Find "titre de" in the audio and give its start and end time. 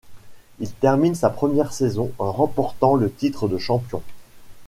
3.13-3.59